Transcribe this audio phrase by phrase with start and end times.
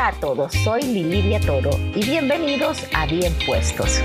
[0.00, 4.00] Hola a todos, soy Lilidia Toro y bienvenidos a Bien Puestos.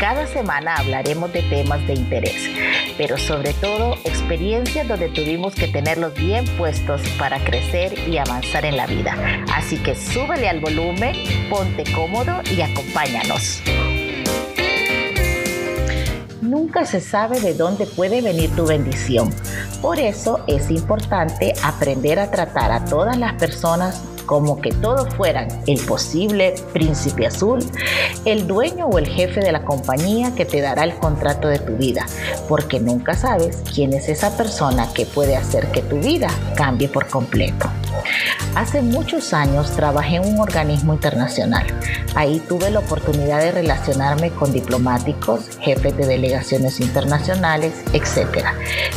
[0.00, 2.48] Cada semana hablaremos de temas de interés,
[2.96, 8.78] pero sobre todo experiencias donde tuvimos que tenerlos bien puestos para crecer y avanzar en
[8.78, 9.44] la vida.
[9.52, 11.14] Así que súbele al volumen,
[11.50, 13.60] ponte cómodo y acompáñanos.
[16.40, 19.28] Nunca se sabe de dónde puede venir tu bendición.
[19.82, 25.48] Por eso es importante aprender a tratar a todas las personas como que todos fueran
[25.66, 27.64] el posible príncipe azul,
[28.24, 31.76] el dueño o el jefe de la compañía que te dará el contrato de tu
[31.76, 32.06] vida,
[32.48, 37.08] porque nunca sabes quién es esa persona que puede hacer que tu vida cambie por
[37.08, 37.68] completo.
[38.54, 41.66] Hace muchos años trabajé en un organismo internacional.
[42.14, 48.44] Ahí tuve la oportunidad de relacionarme con diplomáticos, jefes de delegaciones internacionales, etc.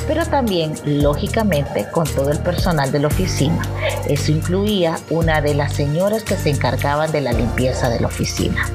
[0.07, 3.61] Pero también, lógicamente, con todo el personal de la oficina.
[4.07, 8.65] Eso incluía una de las señoras que se encargaban de la limpieza de la oficina.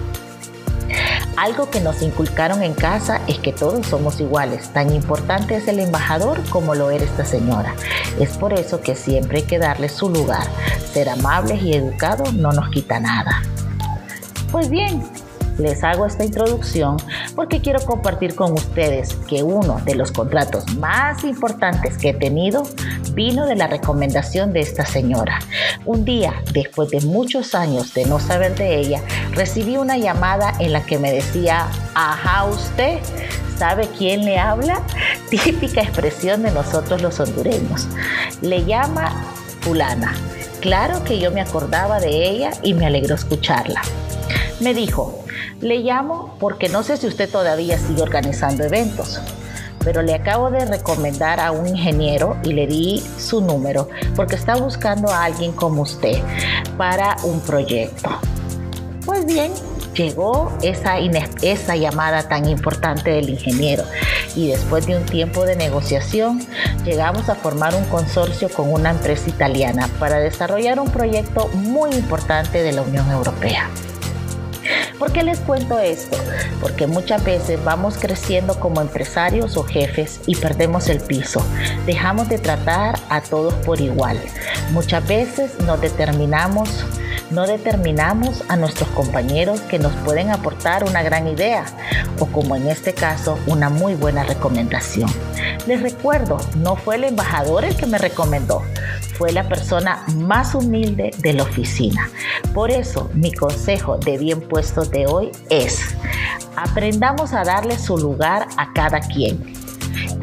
[1.36, 4.68] Algo que nos inculcaron en casa es que todos somos iguales.
[4.70, 7.74] Tan importante es el embajador como lo era esta señora.
[8.20, 10.46] Es por eso que siempre hay que darle su lugar.
[10.92, 13.42] Ser amables y educados no nos quita nada.
[14.50, 15.02] Pues bien,
[15.62, 16.96] les hago esta introducción
[17.34, 22.64] porque quiero compartir con ustedes que uno de los contratos más importantes que he tenido
[23.14, 25.38] vino de la recomendación de esta señora.
[25.84, 29.00] Un día, después de muchos años de no saber de ella,
[29.32, 32.98] recibí una llamada en la que me decía, ajá usted,
[33.58, 34.82] ¿sabe quién le habla?
[35.30, 37.86] Típica expresión de nosotros los hondureños.
[38.40, 39.24] Le llama
[39.60, 40.12] fulana.
[40.60, 43.82] Claro que yo me acordaba de ella y me alegró escucharla.
[44.62, 45.24] Me dijo,
[45.60, 49.20] le llamo porque no sé si usted todavía sigue organizando eventos,
[49.82, 54.54] pero le acabo de recomendar a un ingeniero y le di su número porque está
[54.54, 56.22] buscando a alguien como usted
[56.78, 58.08] para un proyecto.
[59.04, 59.50] Pues bien,
[59.94, 60.96] llegó esa,
[61.74, 63.82] llamada tan importante del ingeniero
[64.36, 66.40] y después de un tiempo de negociación
[66.84, 72.62] llegamos a formar un consorcio con una empresa italiana para desarrollar un proyecto muy importante
[72.62, 73.68] de la Unión Europea.
[75.02, 76.16] ¿Por qué les cuento esto?
[76.60, 81.44] Porque muchas veces vamos creciendo como empresarios o jefes y perdemos el piso.
[81.86, 84.20] Dejamos de tratar a todos por igual.
[84.70, 86.68] Muchas veces nos determinamos
[87.32, 91.64] no determinamos a nuestros compañeros que nos pueden aportar una gran idea
[92.18, 95.08] o como en este caso una muy buena recomendación.
[95.66, 98.62] Les recuerdo, no fue el embajador el que me recomendó,
[99.16, 102.08] fue la persona más humilde de la oficina.
[102.52, 105.80] Por eso mi consejo de bien puesto de hoy es,
[106.56, 109.62] aprendamos a darle su lugar a cada quien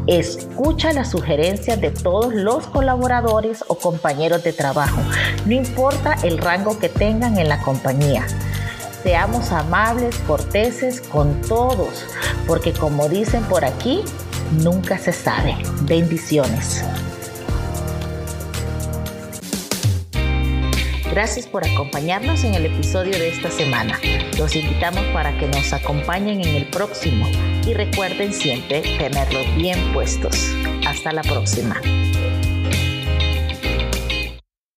[0.06, 5.00] Escucha las sugerencias de todos los colaboradores o compañeros de trabajo,
[5.46, 8.26] no importa el rango que tengan en la compañía.
[9.02, 12.04] Seamos amables, corteses con todos,
[12.46, 14.02] porque como dicen por aquí,
[14.52, 15.56] nunca se sabe.
[15.82, 16.84] Bendiciones.
[21.10, 23.98] Gracias por acompañarnos en el episodio de esta semana.
[24.38, 27.26] Los invitamos para que nos acompañen en el próximo
[27.66, 30.54] y recuerden siempre tenerlos bien puestos.
[30.86, 31.80] Hasta la próxima.